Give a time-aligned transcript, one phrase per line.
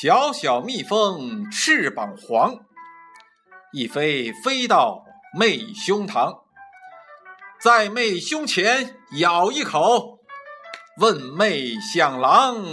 [0.00, 2.54] 小小蜜蜂翅膀黄，
[3.72, 5.02] 一飞飞到
[5.36, 6.42] 妹胸膛，
[7.60, 10.20] 在妹胸前咬一口，
[10.98, 12.64] 问妹想郎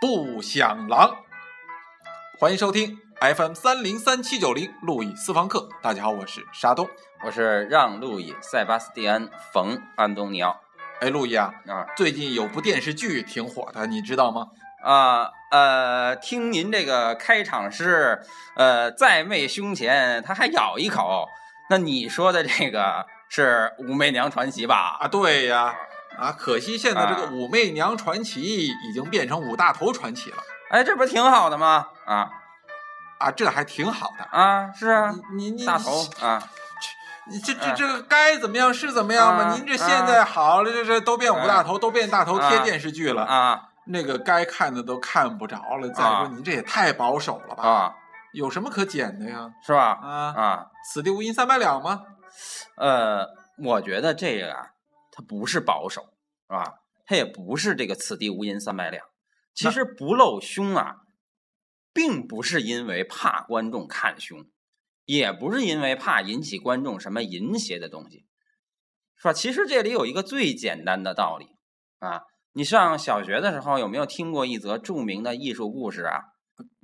[0.00, 1.18] 不想狼？
[2.38, 5.68] 欢迎收听 FM 三零三七九零路易私房课。
[5.82, 6.88] 大家好，我是沙东，
[7.26, 10.58] 我是让路易塞巴斯蒂安冯安东尼奥
[11.02, 14.46] 哎，路易啊，啊最近有部电视剧挺火的，你知道吗？
[14.84, 18.20] 啊呃，听您这个开场诗
[18.56, 21.26] 呃在妹胸前他还咬一口，
[21.70, 24.98] 那你说的这个是《武媚娘传奇》吧？
[25.00, 25.74] 啊，对呀，
[26.18, 30.36] 啊，可惜现在这个啊武媚娘传奇已经变成武大头传奇了
[30.70, 31.86] 哎，这不是挺好的吗？
[32.04, 32.28] 啊
[33.18, 34.24] 啊，这还挺好的。
[34.36, 36.42] 啊，是啊，你你大头啊，
[37.30, 39.44] 你这这哎这个该怎么样是怎么样吧？
[39.44, 45.88] 啊您这现在好了，这这都变武大头，都变大头贴电视剧了，啊那个该看的都看不着了。
[45.90, 47.62] 再啊说您这也太保守了吧？
[47.62, 47.94] 啊，
[48.32, 49.52] 有什么可剪的呀？
[49.64, 49.92] 是吧？
[50.02, 52.02] 啊，啊，此地无银三百两吗？
[52.76, 53.26] 呃，
[53.58, 54.70] 我觉得这个啊，
[55.12, 56.02] 它不是保守，
[56.48, 56.80] 是吧？
[57.06, 59.04] 它也不是这个“此地无银三百两”。
[59.54, 60.96] 其实不露胸啊，
[61.92, 64.46] 并不是因为怕观众看胸，
[65.04, 68.24] 也不是因为怕引起观众什么淫邪的东西，
[69.16, 69.32] 是吧？
[69.32, 71.56] 其实这里有一个最简单的道理
[71.98, 72.22] 啊。
[72.54, 76.20] 你上小学的时候有没有听过一则著名的艺术故事啊？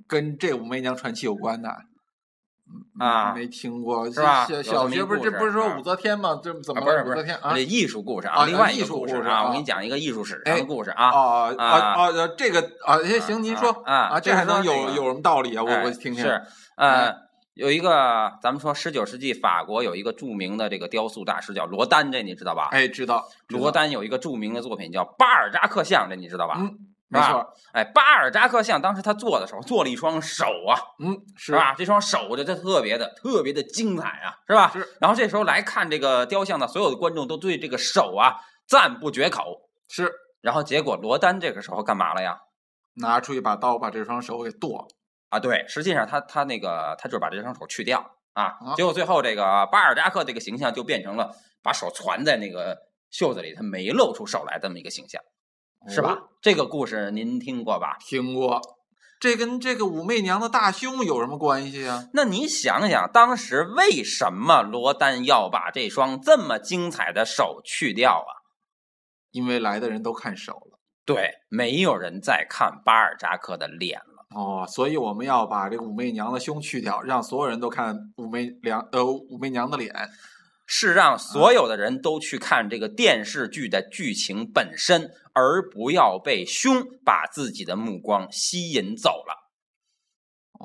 [0.07, 1.69] 跟这武媚娘传奇有关的？
[1.69, 6.39] 嗯啊没听过是吧小学不是这不是说啊武则天吗？
[6.41, 7.59] 这怎么啊，不是武则天啊这？
[7.59, 11.09] 艺术故事啊另外艺一个故事术故事啊，我啊给你讲一个艺术史哎上的故事啊。
[11.09, 12.27] 哦啊啊啊！
[12.37, 15.63] 这个啊，行行，您说啊啊这还能有有什么道理啊？
[15.63, 16.23] 我哎我听听。
[16.23, 16.41] 是，
[16.77, 17.13] 呃，
[17.53, 22.69] 有一个咱们说十九世纪法国有一个著名的这个雕塑大师叫罗丹，这你知道吧？
[22.71, 26.55] 哎，知道知道罗丹有一个著名的作品叫巴尔扎克像，这你知道吧？
[26.57, 26.77] 嗯，
[27.09, 31.75] 没错，哎，巴尔扎克像当时他做的时候做了一双手啊，嗯，是是吧？
[31.77, 34.71] 这双手就就特别的特别的精彩啊，是吧？
[34.73, 34.87] 是。
[35.01, 39.69] 然后这时候来看这个雕像的所有的观众都对这个手啊赞不绝口。
[39.89, 40.09] 是，
[40.39, 42.37] 然后结果罗丹这个时候干嘛了呀？
[42.95, 44.87] 拿出一把刀把这双手给剁了。
[45.31, 47.99] 啊，对，实际上他他那个他就是把这双手去掉
[48.33, 52.77] 啊，啊结果最后这个巴尔扎克这个形象就变成了把手攒在那个
[53.09, 55.21] 袖子里，他没露出手来这么一个形象，
[55.87, 56.11] 是吧？
[56.11, 56.29] 哦？
[56.41, 57.97] 这个故事您听过吧？
[57.99, 58.61] 听过。
[59.21, 62.09] 这跟这个武媚娘的大胸有什么关系啊？
[62.13, 68.31] 那你想想，当时为什么罗丹要把这双这么精彩的手去掉啊？
[69.29, 70.79] 因为来的人都看手了。
[71.05, 74.10] 对，没有人再看巴尔扎克的脸了。
[74.33, 79.93] 哦，所以我们要把这个武媚娘的胸去掉，让所有人都看武媚娘呃武媚娘的脸。
[80.73, 89.35] 是让所有的人都去看这个电视剧的剧情本身，而不要被胸把自己的目光吸引走了，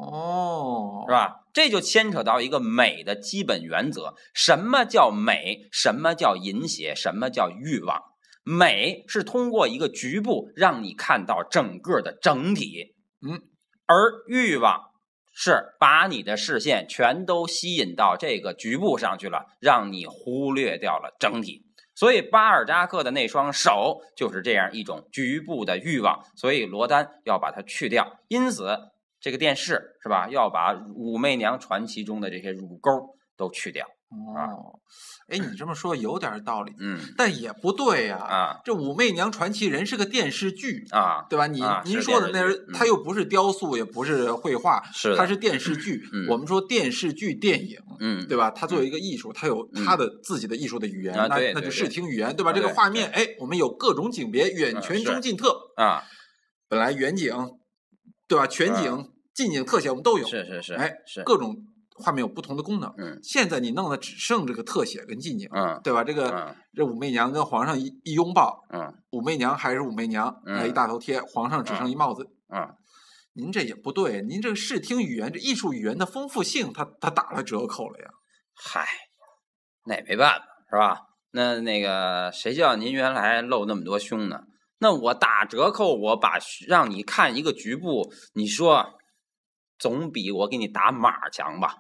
[0.01, 1.13] 哦，是？
[1.13, 1.41] 吧？
[1.53, 5.67] 这就牵扯到一个美的基本原则：什么叫美？
[5.73, 6.95] 什么叫淫邪？
[6.95, 8.01] 什么叫欲望？
[8.45, 12.95] 美是通过一个局部让你看到整个的整体，
[13.27, 13.43] 嗯，
[13.87, 14.91] 而欲望
[15.33, 21.65] 是把你的视线全都吸引到这个局部上去了，让你忽略掉了整体。
[21.95, 28.19] 所以巴尔扎克的那双手就是这样一种局部的欲望，所以罗丹要把它去掉。
[28.29, 28.77] 因此，
[29.19, 33.87] 这个电视是吧，要把《武媚娘传奇》中的这些乳沟都去掉。
[34.35, 34.79] 哦，
[35.29, 41.47] 哎，你这么说有点道理，嗯但也不对呀、啊这《武媚娘传奇》人是个电视剧，啊，对吧？
[41.47, 46.03] 你、您说的那是剧，它又不是雕塑，也不是绘画，是的它是电视剧。
[46.13, 48.51] 嗯我们说电视剧、电影，嗯，对吧？
[48.51, 52.53] 它作为一个艺术，它有它的自己的艺术的语言，那那就视听语言，对吧？
[52.53, 55.57] 这个画面，哎，我们有各种景别，远全、中、近、特。
[55.77, 56.03] 啊，
[56.69, 57.35] 本来远景，
[58.29, 58.47] 对吧？
[58.47, 61.55] 全景、近景、特写我们都有，是是是，哎，是，各种
[61.99, 62.93] 画面有不同的功能。
[62.99, 66.05] 嗯现在你弄的只剩这个特写跟近景，嗯对吧？
[66.05, 72.29] 这个、嗯这武媚娘跟皇上一一拥抱，嗯武媚娘还是武媚娘，嗯来一大头贴，皇上只剩一帽子。
[72.49, 72.75] 嗯，
[73.33, 78.11] 您这也不对，您这个视听语言，这艺术语言的丰富性，它它打了折扣了呀。
[78.55, 78.87] 嗨，
[79.87, 81.01] 那也没办法，是吧？
[81.33, 84.41] 那那个谁叫您原来露那么多胸呢？
[84.79, 86.39] 那我打折扣，我把
[86.69, 88.99] 让你看一个局部，你说
[89.79, 91.77] 总比我给你打码强吧？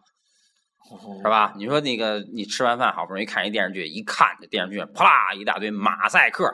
[1.23, 1.53] 是吧？
[1.57, 6.45] 你说那个你吃完饭好不容易看一电视剧，一看这电视剧啪啦一大堆马赛克，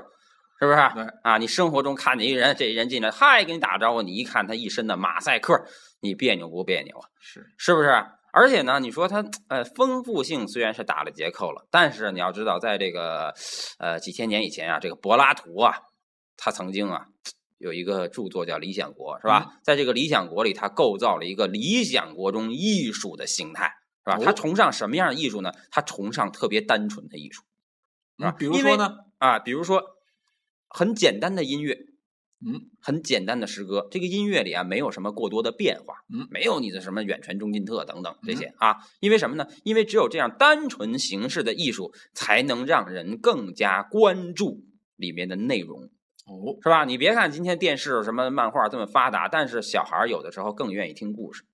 [0.58, 0.76] 是不是？
[0.94, 5.62] 对啊，你生活中看见一人，这人进来，嗨，给你打招呼，你一看他一身的马赛克，
[6.00, 7.08] 你别扭不别扭啊？
[7.20, 7.88] 是是不是？
[8.32, 13.34] 而且呢，你说它呃丰富性虽然是打了折扣了，但是你要知道，在这个
[13.78, 15.74] 呃几千年以前啊，这个柏拉图啊，
[16.38, 17.04] 他曾经啊
[17.58, 19.58] 有一个著作叫《理想国》，是吧？
[19.62, 23.70] 在这个《理想国》里，他构造了一个理想国中艺术的形态，
[24.04, 24.18] 是吧？
[24.18, 25.52] 他崇尚什么样的艺术呢？
[25.70, 27.42] 他崇尚特别单纯的艺术，
[28.18, 28.96] 啊，比如说呢？
[29.18, 29.82] 啊，比如说
[30.68, 31.78] 很简单的音乐，
[32.44, 33.86] 嗯，很简单的诗歌。
[33.90, 38.78] 这个音乐里啊，没有什么过多的变化，嗯，没有你的什么远传中近特等等这些啊。
[38.98, 39.46] 因为什么呢？
[39.62, 44.64] 因为只有这样单纯形式的艺术，才能让人更加关注
[44.96, 45.90] 里面的内容。
[46.26, 46.84] 哦，是吧？
[46.84, 51.44] 你别看今天电视什么漫画这么发达，但是小孩有的时候更愿意听故事，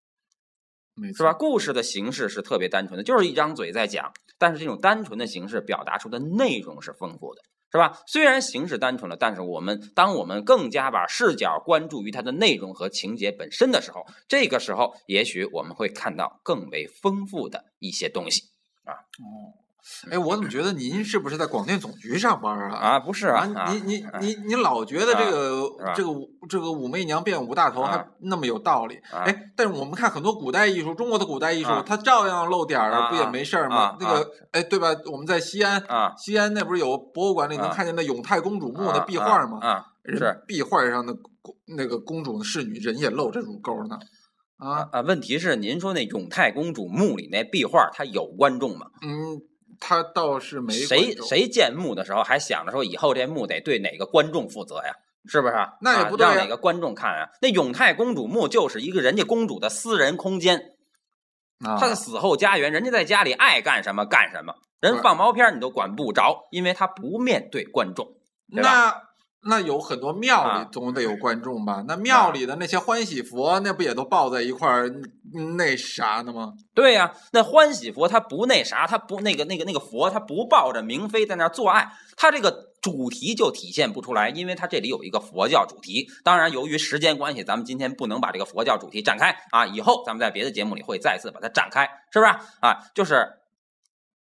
[1.14, 1.32] 是吧？
[1.32, 7.42] 故事的形式是特别单纯的，就是一张嘴在讲，但是这种单纯的形式表达出的内容是丰富的，
[7.72, 8.00] 是吧？
[8.06, 18.44] 虽然形式单纯了，但是我们当我们更加把视角关注于它的内容和情节本身的时候，这个时候也许我们会看到更为丰富的一些东西
[18.84, 18.92] 啊。
[18.92, 19.67] 哦。
[20.10, 22.76] 哎，我怎么觉得您是不是在广电总局上班啊？
[22.76, 26.10] 啊，不是啊，您您您您老觉得这个这个
[26.48, 28.98] 这个武媚娘变武大头还那么有道理？
[29.10, 33.96] 哎，但是我们看很多古代艺术，中国的古代艺术，它照样露点儿，不也没事儿吗？
[33.98, 34.88] 那个，哎，对吧？
[35.10, 35.82] 我们在西安，
[36.18, 39.58] 西安那不是有博物馆里能看见那永泰公主墓的壁画吗？
[39.60, 43.98] 啊，是壁画上的公那个公主的侍女人也露着乳沟呢。
[44.58, 48.86] 啊啊，问题是您说那永泰公主墓里那壁画，它有观众吗？
[49.02, 49.40] 嗯。
[49.80, 54.94] 他倒是没谁谁建墓的时候还想着说以后这墓得对哪个观众负责呀？
[55.26, 55.54] 是不是？
[55.80, 57.28] 那也不对，让哪个观众看啊？
[57.42, 60.72] 那永泰公主墓就是一个人家公主的私人空间，
[61.60, 68.14] 她的死后家园，人家在家里爱干什么干什么，人放毛片你都管不着，因为她不面对观众，
[68.46, 69.02] 那。
[69.40, 71.84] 那有很多庙里总得有观众吧？
[71.86, 74.90] 那庙里的那些欢喜佛，那不也都抱在一块儿
[75.56, 76.52] 那啥呢吗？
[76.74, 86.08] 对呀，那欢喜佛他不那啥，他不那个那个那个佛，他不抱着明妃在那做爱，他这个主题就体现不出来，因为他这里有一个佛教主题。
[86.24, 92.30] 当然，由于时间关系，咱们今天不能把这个佛教主题展开啊，以后咱们在别的节目里会再次把它展开，是不是
[92.60, 92.78] 啊？
[92.94, 93.26] 就是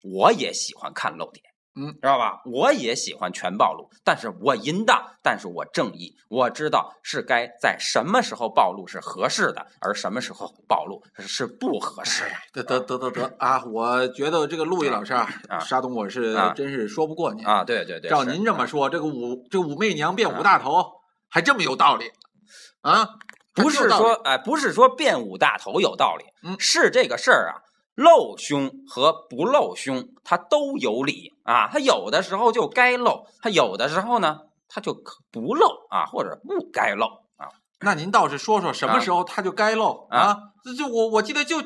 [0.02, 1.44] 我也喜欢看漏点。
[1.76, 2.40] 嗯，知道吧？
[2.46, 6.16] 我也喜欢全暴露，但是我淫荡，但是我正义。
[6.28, 12.62] 我知道是该在什么时候暴露是合适的，而什么时候暴露是不合适的。
[12.64, 13.62] 得得得得得啊！
[13.66, 15.28] 我觉得这个陆毅老师啊，
[15.60, 17.62] 沙东我是真是说不过您啊。
[17.62, 20.84] 对对对，照您这么说，这个武这武媚娘变武大头
[21.28, 22.10] 还这么有道理
[22.80, 23.06] 啊？
[23.54, 27.65] 不是说哎，不是说变武大头有道理，嗯，是这个事儿啊。
[27.96, 31.68] 露胸和不露胸，它都有理啊。
[31.72, 34.38] 它有的时候就该露，它有的时候呢，
[34.68, 37.06] 它就可不露啊，或者不该露
[37.36, 37.48] 啊。
[37.80, 40.36] 那您倒是说说，什么时候它就该露啊？
[40.76, 41.56] 就我我记得就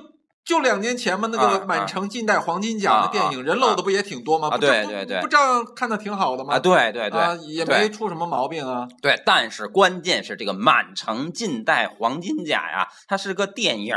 [0.44, 4.48] 就两年前嘛，那个满城尽带黄金甲的电影，人露的不也挺多吗？
[4.52, 6.54] 啊，对对对，不照样看的挺好的吗？
[6.54, 8.86] 啊，对对对，也没出什么毛病啊。
[9.02, 13.96] 对，但是关键是这个满城尽带黄金甲呀，它是个电影。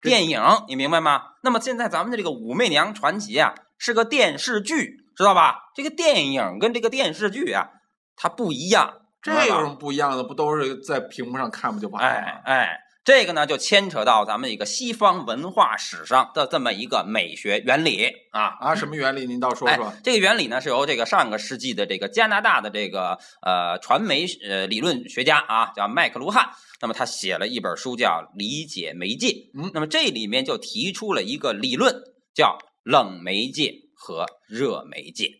[0.00, 1.22] 电影，你明白吗？
[1.42, 5.70] 那么现在咱们的这个《武媚娘传奇》啊，是个电视剧，知道吧？
[5.74, 7.68] 这个电影跟这个电视剧啊，
[8.16, 8.94] 它不一样。
[9.22, 10.24] 这有什么不一样的？
[10.24, 12.08] 不都是在屏幕上看不就完了？
[12.08, 18.74] 哎哎，这个呢，就牵扯到咱们一个西方文化史上的这么一个美学原理啊啊！
[18.74, 19.26] 什么原理？
[19.26, 19.92] 您倒说说。
[20.02, 26.48] 这个原理呢，是由这个上个世纪的这个加拿大的这个呃传媒呃理论学家啊，叫麦克卢汉。
[26.80, 28.08] 那么他写了一本书叫
[28.38, 31.94] 《理解媒介》，嗯，那么这里面就提出了一个理论，
[32.34, 35.30] 叫冷媒介和热媒介。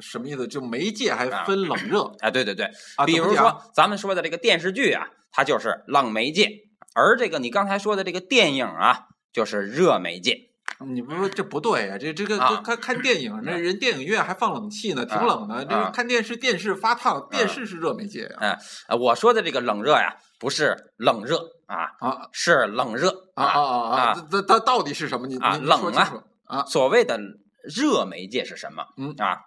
[0.00, 0.46] 什么意思？
[0.46, 2.02] 就媒介还分冷热？
[2.20, 2.70] 啊，对对对，
[3.06, 6.50] 比如说咱们说的这个电视剧啊，它就是冷媒介，
[6.94, 10.51] 而这个你刚才说的这个电影啊，就是热媒介。
[10.86, 11.96] 你不说这不对啊？
[11.98, 15.64] 这这个看看电影， 那人电影院还放冷气呢，挺冷的。
[15.64, 18.58] 这看电视，电视发烫，电视是热媒介啊。
[18.88, 24.26] 嗯，我说的这个冷热呀，不是冷热啊啊，是冷热啊啊啊啊！
[24.28, 25.28] 这它到底是什么？
[25.28, 26.64] 你啊，冷啊啊！
[26.64, 27.16] 所谓的
[27.62, 28.84] 热媒介是什么？
[28.96, 29.42] 嗯啊，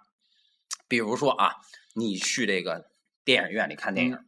[0.88, 1.56] 比如说啊，
[1.94, 2.86] 你去这个
[3.24, 4.18] 电影院里看电影，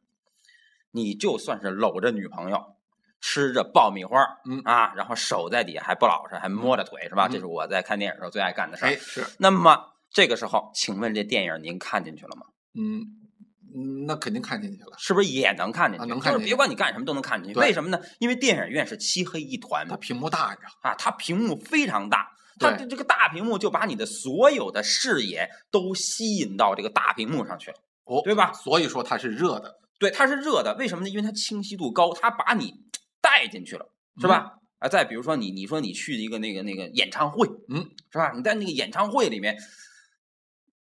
[0.90, 2.76] 你就算是搂着女朋友。
[3.20, 7.28] 吃着爆米花，嗯啊，然后手在底下还不老实，还摸着腿，是吧？
[7.28, 8.94] 这是我在看电影时候最爱干的事儿。
[8.96, 9.26] 是。
[9.38, 9.78] 那么
[10.10, 12.46] 这个时候，请问这电影您看进去了吗？
[12.74, 16.06] 嗯，那肯定看进去了，是不是也能看进去？
[16.06, 16.32] 能看。
[16.32, 17.58] 就是别管你干什么都能看进去。
[17.58, 18.00] 为什么呢？
[18.18, 22.28] 因为电影院是漆黑一团，它屏幕大呀，啊，它屏幕非常大，
[22.60, 28.52] 它这个大屏幕就把你的所有的视野都吸引到这个大屏幕上去了，哦，对吧？
[28.52, 30.76] 所以说它是热的，对，它是热的。
[30.78, 31.10] 为什么呢？
[31.10, 32.72] 因为它清晰度高，它把你。
[33.20, 33.86] 带进去了，
[34.20, 34.54] 是吧？
[34.78, 38.32] 啊，再比如说你，你说你去一个那个那个演唱会，嗯，是吧？
[38.34, 39.56] 你在那个演唱会里面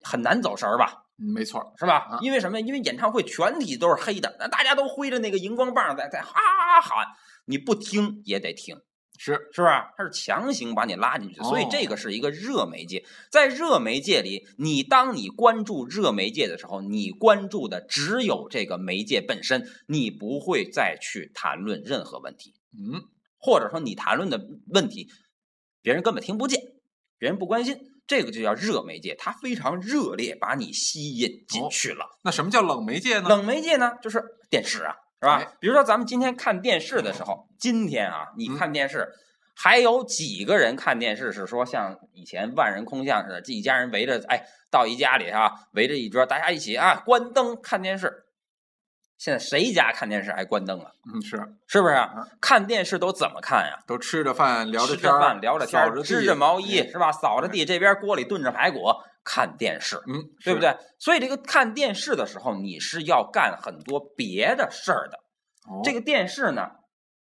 [0.01, 1.05] 很难走神儿吧？
[1.19, 2.19] 嗯没错，是吧啊？
[2.21, 2.61] 因为什么？
[2.61, 7.07] 因为演唱会全体都是黑的，那大家都挥着那个荧光棒在在哈哈哈喊，
[7.45, 8.79] 你不听也得听。
[9.17, 9.73] 是是不是？
[9.97, 13.03] 它是强行把你拉进去，所以哦这个是一个热媒介。
[13.31, 23.01] 在热媒介里，你当你关注热媒介的时候，你关注的只有这个媒介本身，你不会再去谈论任何问题，嗯
[23.39, 25.09] 或者说你谈论的问题，
[25.81, 26.61] 别人根本听不见，
[27.17, 27.77] 别人不关心。
[28.07, 32.05] 这个就叫热媒介，它非常热烈，把你吸引进哦去了。
[32.23, 33.27] 那什么叫冷媒介呢？
[33.27, 35.37] 冷媒介呢，就是电视啊，是吧？
[35.37, 39.07] 哎比如说咱们今天看电视的时候，今天啊，你看电视，
[39.55, 48.25] 还有几个人看电视是说像以前万人空巷似的，这一家人围着，哎，到一家里啊，围着一桌，大家一起啊，关灯看电视。
[49.17, 50.91] 现在谁家看电视还关灯啊？
[51.11, 52.27] 嗯，是是不是啊？
[52.39, 53.83] 看电视都怎么看呀？
[53.87, 57.11] 都吃着饭聊着天吃着饭聊着天织着毛衣哎是吧？
[57.11, 58.93] 扫着地，这边锅里炖着排骨，
[59.27, 59.97] 看电视。
[60.07, 60.73] 嗯，对不对？
[60.97, 65.17] 所以这个看电视的时候，你是要干很多别的事儿的。
[65.69, 66.71] 哦这个电视呢，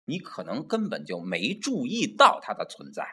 [0.06, 3.04] 你可能根本就没注意到它的存在，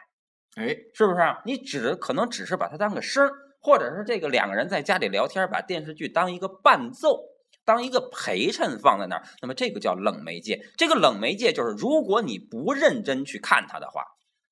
[0.56, 1.42] 哎，是不是啊？
[1.44, 3.30] 你只可能只是把它当个声儿，
[3.60, 7.22] 或者是这个两个人在家里聊天，把电视剧当一个伴奏。
[7.64, 10.58] 当一个陪衬放在那儿，那么这个叫冷媒介。
[10.78, 14.02] 这个冷媒介就是，如果你不认真去看它的话，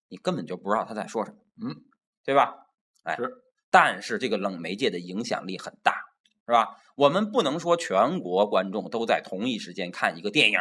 [0.09, 1.75] 你根本就不知道他在说什么，嗯，
[2.26, 2.55] 对吧？
[3.05, 3.33] 哎，是。
[3.78, 5.92] 但是这个冷媒介的影响力很大，
[6.47, 6.80] 是吧？
[6.95, 10.59] 我们不能说全国观众都在同一时间看一个电影，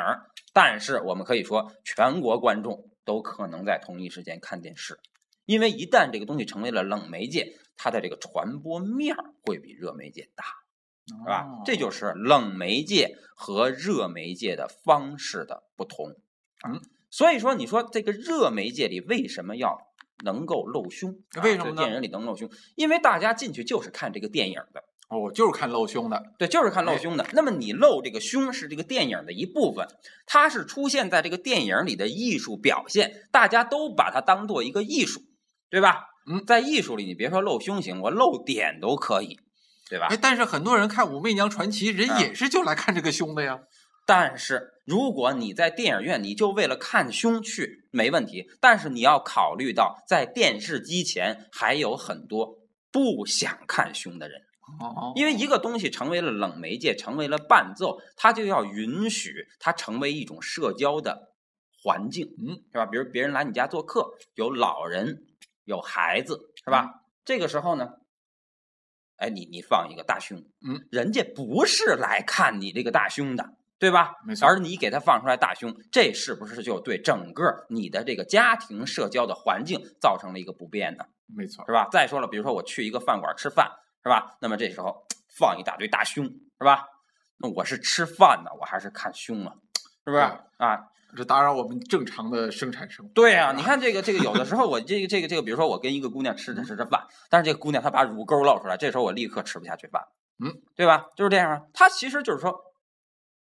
[0.51, 4.99] 但是我们可以说全国观众都可能在同一时间看电视，
[5.45, 10.43] 因为一旦这个东西成为了冷媒介，它的这个传播面儿会比热媒介大。
[11.07, 11.45] 是吧？
[11.45, 16.17] 哦这就是冷媒介和热媒介的方式的不同。
[16.67, 19.77] 嗯，所以说，你说这个热媒介里为什么要
[20.23, 21.11] 能够露胸？
[21.35, 22.49] 啊为什么呢电影里能露胸？
[22.75, 27.27] 因为大家进去就是看这个电影的，哦，就是看露胸的，对，就是看露哎胸的。
[27.33, 29.87] 那么你露这个胸是这个电影的一部分，
[30.25, 35.21] 它是出现在这个电影里的艺术表现，大家都把它当做一个艺术，
[35.69, 36.07] 对吧？
[36.27, 39.39] 嗯在艺术里，你别说露胸行，我露点都可以，
[39.87, 40.07] 对吧？
[40.09, 43.59] 哎，但是很多人看《武媚娘传奇》，人啊也是就来看这个胸的呀。
[44.05, 48.49] 但是如果你在电影院，你就为了看胸去，没问题。
[48.61, 52.59] 但是你要考虑到，在电视机前还有很多
[52.91, 54.39] 不想看胸的人，
[54.79, 61.33] 哦，因为一个东西成为了冷媒介，成为了伴奏，它就要允许它成为一种社交的
[61.83, 62.85] 环境，嗯，是吧？
[62.85, 65.23] 比如别人来你家做客，有老人，
[65.63, 67.01] 有孩子，是吧？
[67.25, 67.89] 这个时候呢，
[69.17, 74.13] 哎，你你放一个大胸，嗯，人家不是来看你这个大胸的，对吧？
[74.25, 81.05] 没错而你给他放出来大胸，这是不是就对整个你的这个家庭社交的环境造成了一个不便呢？
[81.27, 81.87] 没错，是吧？
[81.91, 83.69] 再说了，比如说我去一个饭馆吃饭，
[84.03, 84.37] 是吧？
[84.39, 85.05] 那么这时候
[85.37, 86.85] 放一大堆大胸，是吧？
[87.37, 89.53] 那我是吃饭呢，我还是看胸啊？
[90.05, 90.21] 是不是
[90.57, 90.87] 啊？
[91.17, 93.11] 这打扰我们正常的生产生活。
[93.13, 100.01] 对啊、你看这个这个，有的时候我这个这个这个，比如说我跟一个姑娘吃着吃着饭，但是这个姑娘她把乳沟露出来，这时候我立刻吃不下去饭，
[100.43, 101.05] 嗯，对吧？
[101.15, 101.61] 就是这样啊。
[101.73, 102.53] 她其实就是说，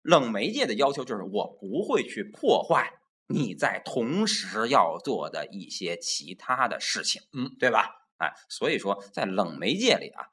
[0.02, 8.08] 冷媒介的要求就是我不会去破坏你在同时要做的一些其他的事情，嗯，对吧？
[8.18, 10.28] 哎，所以说在冷媒介里啊，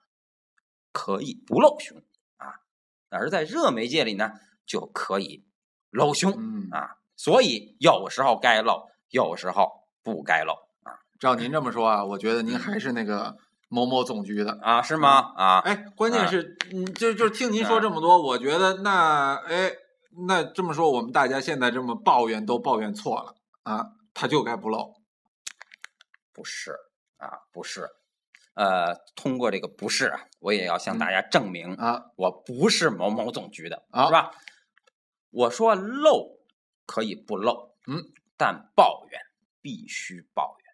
[0.91, 2.01] 可以不露胸
[2.37, 2.61] 啊，
[3.09, 4.31] 而在热媒介里呢，
[4.65, 5.45] 就可以
[5.89, 6.33] 露胸。
[6.37, 14.57] 嗯啊，所以有时候该露，有时候不该露啊照您这么说啊，我觉得您还是那个某某总局的。
[14.61, 15.33] 啊，是吗？
[15.35, 19.71] 啊，哎，关键是，嗯，就就听您说这么多，我觉得那，哎，
[20.27, 24.93] 那这么说，我们大家现在这么抱怨都抱怨错了啊，他就该不漏。
[26.33, 26.71] 不是
[27.17, 27.89] 啊，不是。
[28.53, 34.31] 呃，通过这个不是啊，我也要向大家证明，啊我不是某某总局的，啊是吧？
[35.29, 36.39] 我说漏
[36.87, 38.03] 可以不漏，嗯，
[38.35, 39.21] 但抱怨
[39.61, 40.66] 必须抱怨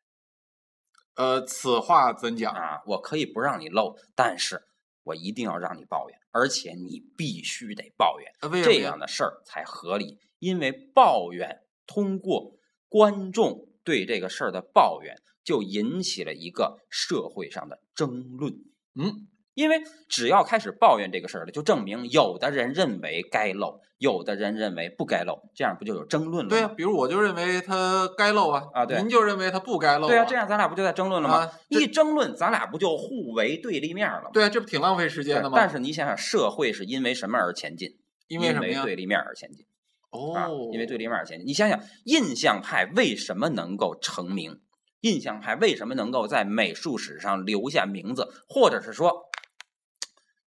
[1.15, 2.53] 呃，此话怎讲？
[2.53, 2.81] 啊！
[2.87, 4.63] 我可以不让你漏，但是
[5.03, 8.63] 我一定要让你抱怨，而且你必须得抱怨。
[8.63, 12.55] 这样的事儿才合理，因为抱怨通过
[12.89, 18.53] 观众对这个事儿的抱怨，就引起了一个社会上的争论。
[18.95, 26.49] 嗯，因为只要开始抱怨这个事儿了，就证明有的人认为该露，有的人认为不该露，这样不就有争论了吗？
[26.49, 31.35] 对呀、比如我就认为他该露啊，啊对您就认为他不该露对啊，啊，这样咱俩不就在争论了吗？
[31.37, 34.29] 啊一争论，咱俩不就互为对立面了吗？
[34.33, 35.53] 对啊，这不挺浪费时间的吗？
[35.55, 37.89] 但是你想想，社会是因为什么而前进？
[38.27, 38.83] 因为什么呀？
[38.83, 39.65] 对立面而前进。
[40.35, 41.47] 啊哦，，因为对立面而前进。
[41.47, 44.59] 你想想，印象派为什么能够成名？
[45.01, 48.25] 印象派为什么能够在美术史上留下名字？
[48.47, 49.11] 或者是说，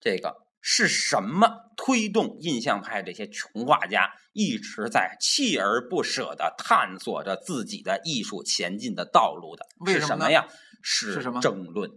[0.05, 9.65] 这个是什么推动印象派这些穷画家一直在锲而不舍地探索着自己的艺术前进的道路的？
[9.79, 10.47] 为什么呀？
[10.83, 11.89] 是什么争论，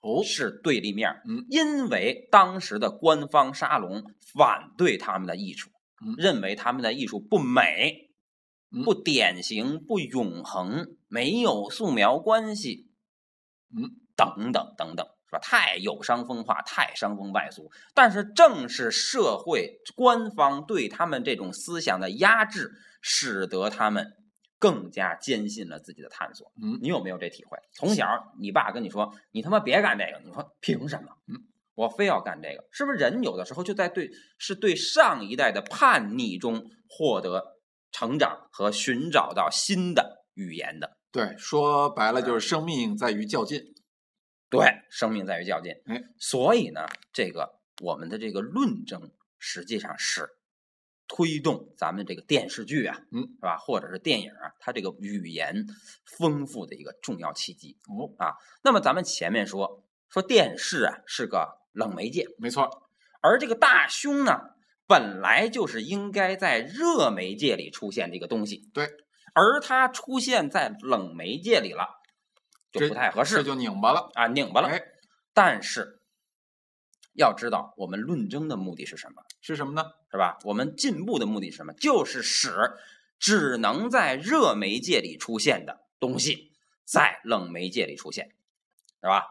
[0.00, 1.10] 哦，是对立面。
[1.28, 4.02] 嗯因为当时的官方沙龙
[4.32, 5.68] 反对他们的艺术，
[6.02, 8.08] 嗯认为他们的艺术不美、
[8.72, 12.88] 嗯不典型、不永恒，没有素描关系，
[13.76, 15.38] 嗯，等等等等，是吧？
[15.38, 17.70] 太有伤风化，太伤风败俗。
[17.94, 24.12] 但是正是社会官方对他们这种思想的压制，使得他们
[24.58, 26.50] 更加坚信了自己的探索。
[26.60, 27.56] 嗯你有没有这体会？
[27.72, 31.10] 从小你爸跟你说，你他妈别干这个，你说凭什么？
[31.28, 31.36] 嗯，
[31.76, 32.98] 我非要干这个，是不是？
[32.98, 37.60] 人有的时候就在对是对上一代的叛逆中获得
[37.92, 40.98] 成长和寻找到新的语言的。
[41.12, 43.62] 对，说白了就是生命在于较劲。
[44.50, 45.72] 对，生命在于较劲。
[45.86, 50.28] 哎，所以呢，这个我们的这个论证实际上是
[51.06, 53.56] 推动咱们这个电视剧啊，嗯，是吧？
[53.56, 55.66] 或者是电影啊，它这个语言
[56.04, 58.34] 丰富的一个重要契机哦，啊。
[58.62, 62.68] 那么咱们前面说说电视啊是个冷媒介，没错，
[63.22, 64.40] 而这个大胸呢，
[64.86, 68.88] 本来就是应该在热媒介里出现的一个东西，对，
[69.32, 71.99] 而它出现在冷媒介里了，
[72.70, 74.10] 就不太合适这就拧巴了。
[74.14, 74.68] 啊，拧巴了。
[74.68, 74.80] 哎，
[75.32, 76.02] 但是
[77.14, 79.22] 要知道，我们论争的目的是什么？
[79.40, 79.90] 是什么呢？
[80.10, 80.38] 是吧？
[80.44, 81.72] 我们进步的目的是什么？
[81.74, 82.54] 就是使
[83.18, 86.52] 只能在热媒介里出现的东西，
[86.84, 88.30] 在冷媒介里出现，
[89.00, 89.26] 是吧？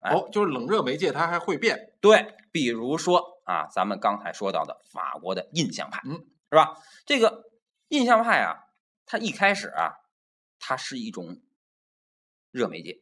[0.00, 1.94] 哎哦，就是冷热媒介它还会变。
[2.00, 6.76] 对，比如说啊，咱们刚才说到的法国的印象派，嗯，是吧？
[7.06, 7.50] 这个
[7.88, 8.66] 印象派啊，
[9.06, 9.94] 它一开始啊，
[10.58, 11.40] 它是一种
[12.52, 13.00] 热媒介，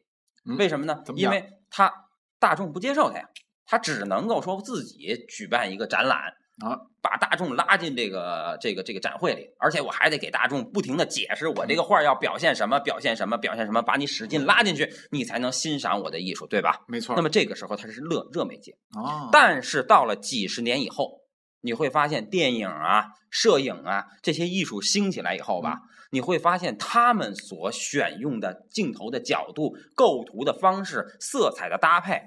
[0.49, 1.03] 嗯为什么呢？
[1.15, 1.93] 因为它
[2.39, 3.29] 大众不接受它呀，
[3.65, 6.17] 它只能够说自己举办一个展览
[6.63, 16.83] 啊，把大众拉进这个这个这个展会里，而且我还得给大众不停的解释我这个画要表现什么，表现什么，表现什么，把你使劲拉进去，你才能欣赏我的艺术，对吧？
[16.87, 17.15] 没错。
[17.15, 18.75] 那么这个时候它是热热媒介。
[18.91, 21.20] 啊，但是到了几十年以后，
[21.61, 32.21] 你会发现电影啊、摄影啊这些艺术兴起来以后吧，你会发现他们所选用的镜头的角度、构图的方式、色彩的搭配，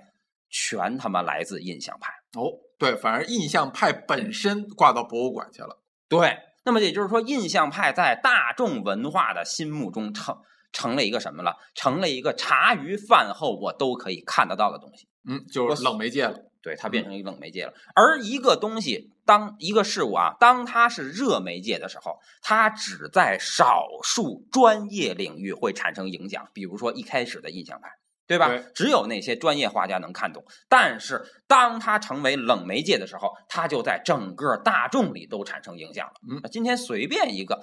[0.48, 2.12] 全他妈来自印象派。
[2.38, 5.80] 哦，对，反而印象派本身挂到博物馆去了。
[6.08, 10.36] 对，那么也就是说，印象派在大众文化的心目中成
[10.72, 11.56] 成了一个什么了？
[11.74, 15.06] 成了一个茶余饭后我都可以看得到的东西。
[15.28, 16.38] 嗯，就是冷媒介了。
[16.64, 17.74] 对，它变成一个冷媒介了。
[17.94, 26.48] 而一个东西，当一个事物啊，当它是热媒介的时候，它只在少数专业领域会产生影响。
[26.54, 27.90] 比如说一开始的印象派，
[28.26, 28.48] 对吧？
[28.74, 30.42] 只有那些专业画家能看懂。
[30.66, 36.14] 但是当它成为冷媒介的时候，它就在整个大众里都产生影响了。
[36.30, 37.62] 嗯今天随便一个，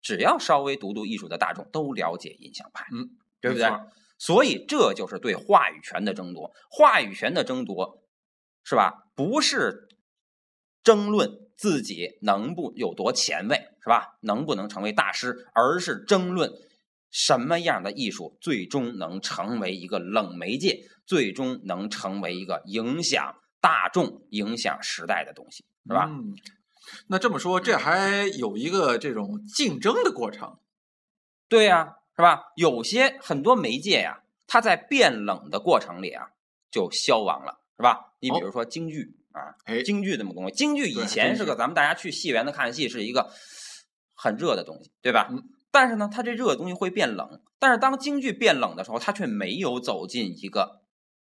[0.00, 3.10] 只要稍微读读艺术的大众都了解印象派，嗯，
[3.42, 3.68] 对不对？
[4.16, 6.50] 所以这就是对话语权的争夺。
[6.70, 8.00] 话语权的争夺，
[8.64, 9.04] 是吧？
[9.14, 9.88] 不是
[10.82, 14.16] 争论自己能不有多前卫，是吧？
[14.22, 16.50] 能不能成为大师，而是争论
[17.10, 26.06] 什么样的艺术最终能成为一个冷媒介，最终能成为一个影响大众、影响时代的东西，是吧？
[26.10, 26.34] 嗯，
[27.08, 30.58] 那这么说，这还有一个这种竞争的过程。
[31.48, 32.42] 对呀、是吧？
[32.56, 36.30] 有些很多媒介呀、它在变冷的过程里啊，
[36.70, 38.12] 就消亡了，是吧？
[38.20, 43.30] 你比如说京剧啊，哎，京剧这么东西，京剧以前是是个咱们大家去戏园子看戏是一个
[44.14, 45.28] 很热的东西，对吧？
[45.30, 50.82] 嗯但是呢，它这热的东西会变冷，但是当京剧变冷的时候，它却没有走进一个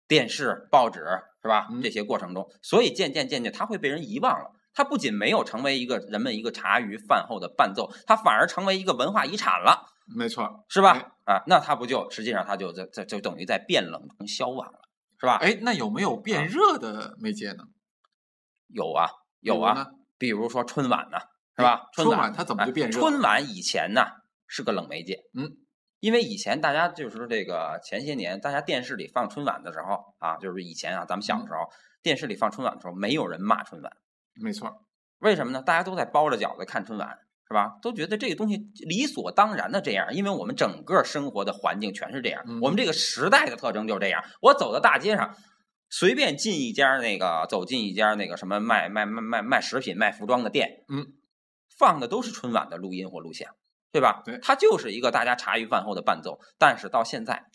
[0.07, 1.01] 电视、报纸，
[1.43, 1.67] 是吧？
[1.69, 4.49] 嗯这些过程中，所以渐渐渐渐，它会被人遗忘了。
[4.73, 9.85] 它不仅没有成为一个人们一个茶余饭后的伴奏，它反而成为一个文化遗产了。
[10.07, 10.65] 没错。
[10.67, 11.11] 是吧？
[11.25, 14.79] 啊，那它不就实际上它就在在就等于在变冷中消亡了，
[15.19, 15.35] 是吧？
[15.37, 17.63] 哎，那有没有变热的媒介呢？
[18.67, 19.09] 有啊，
[19.41, 21.17] 有啊，比如说春晚呢，
[21.57, 21.89] 是吧？
[21.93, 22.99] 春晚晚它怎么就哎变热？
[22.99, 24.03] 春晚以前呢
[24.47, 25.57] 是个冷媒介，嗯，
[25.99, 31.69] 因为以前大家就是这个前些年大家电视里放春晚的时候啊，就是以前啊咱们小的时候、
[32.01, 33.91] 电视里放春晚的时候，没有人骂春晚，
[34.41, 34.85] 没错。
[35.17, 35.61] 为什么呢？
[35.61, 37.17] 大家都在包着饺子看春晚。
[37.49, 37.79] 是吧？
[37.81, 38.57] 都觉得这个东西
[38.87, 44.23] 理所当然的这样，因为我们整个生活的环境全是这样，嗯我们这个时代的特征就是这样。
[44.39, 45.35] 我走到大街上，
[45.89, 51.07] 随便进一家那个走进一家那个什么卖卖卖卖卖食品、卖服装的店，嗯，
[51.75, 53.55] 放的都是春晚的录音或录像，
[53.91, 54.21] 对吧？
[54.23, 56.39] 对它就是一个大家茶余饭后的伴奏。
[56.59, 57.45] 但是到现在，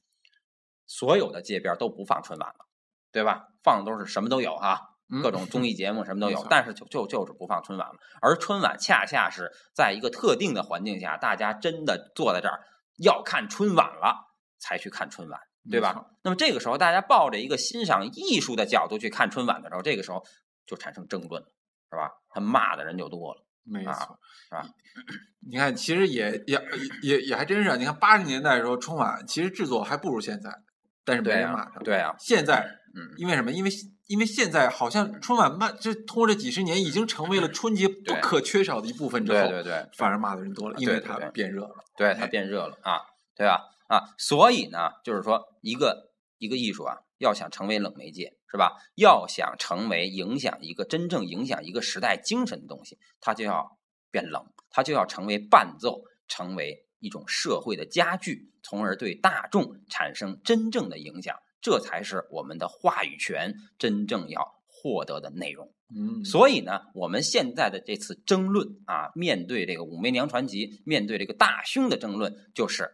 [0.88, 2.66] 所有的街边都不放春晚了，
[3.12, 3.46] 对吧？
[3.62, 7.94] 放的都是什么都有哈，各种综艺节目什么都有，但是就就就是不放春晚了。
[8.20, 12.60] 而春晚恰恰是在一个特定的环境下，大家真的坐在这儿
[12.98, 15.40] 要看春晚了，才去看春晚，
[15.70, 16.06] 对吧？
[16.22, 20.24] 那么这个时候，大家抱着一个欣赏艺术的角度去看春晚的时候，这个时候
[20.66, 21.48] 就产生争论了，
[21.90, 22.10] 是吧？
[22.30, 23.40] 他骂的人就多了。
[23.40, 24.68] 啊没错，是吧？
[25.40, 26.62] 你看，其实也也
[27.00, 27.76] 也也还真是啊。
[27.76, 30.50] 你看八十年代的时候，春晚其实制作还不如现在，
[31.02, 31.80] 但是没人骂他。
[31.80, 32.60] 对啊，现在
[32.94, 33.50] 嗯，因为什么？
[33.50, 33.70] 因为
[34.06, 41.74] 因为现在好像春晚慢，这通过这几十年已经成为了春节不可缺少的一部分之后，对对对，反而骂的人多了，因为它变热了。
[41.96, 43.00] 对，它变热了啊，
[43.34, 43.60] 对吧？
[43.88, 48.76] 啊，所以呢，就是说，一个一个艺术啊，要想成为冷媒介，是吧？
[48.96, 53.78] 要想成为影响一个真正影响一个时代精神的东西，它就要
[54.10, 65.72] 变冷，它就要成为伴奏，成为一种社会的家具，从而对大众产生真正的影响，这才是我们的话语权真正要获得的内容。
[65.96, 72.90] 嗯，所以呢，我们现在的这次争论啊，面对这个武媚娘传奇，面对这个大凶的争论，就是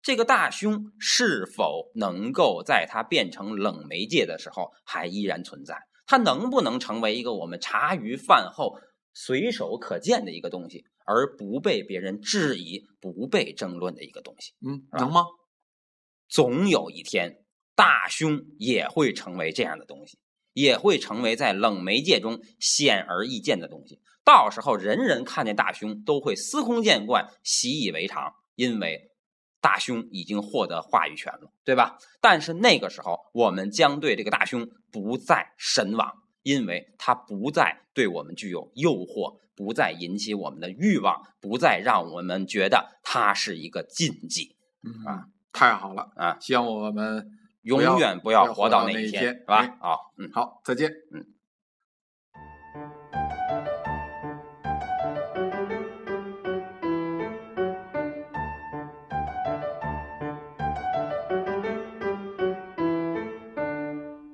[0.00, 5.76] 这个大凶是否能够在它变成冷媒介的时候还依然存在？
[6.06, 8.78] 它能不能成为一个我们茶余饭后
[9.12, 14.54] 随手可见的一个东西，而不被别人质疑、不被争论的一个东西？
[14.66, 15.26] 嗯，能吗？
[16.28, 17.44] 总有一天，
[17.76, 20.18] 大胸也会成为这样的东西，
[20.52, 24.00] 也会成为在冷媒介中显而易见的东西。
[24.24, 29.12] 到时候，人人看见大胸都会司空见惯、习以为常，因为
[29.60, 31.98] 大胸已经获得话语权了，对吧？
[32.20, 36.12] 但是那个时候，我们将对这个大胸不再神往，
[36.42, 46.36] 因为它不再对我们具有诱惑，不再引起我们的欲望，不再让我们觉得它是一个禁忌嗯啊，太好了，啊。
[46.40, 47.26] 希望我们
[47.66, 49.76] 永远不要活到那一天，是吧哎？
[49.80, 50.30] 好，嗯。
[50.32, 50.90] 好，再见。
[51.12, 51.24] 嗯